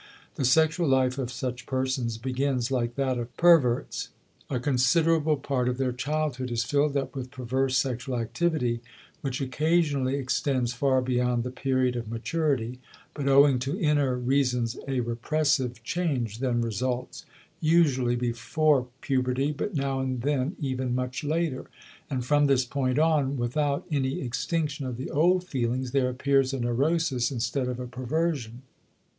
[0.33, 4.09] The sexual life of such persons begins like that of perverts,
[4.49, 8.81] a considerable part of their childhood is filled up with perverse sexual activity
[9.21, 12.79] which occasionally extends far beyond the period of maturity,
[13.13, 17.23] but owing to inner reasons a repressive change then results
[17.59, 21.67] usually before puberty, but now and then even much later
[22.09, 26.59] and from this point on without any extinction of the old feelings there appears a
[26.59, 28.63] neurosis instead of a perversion.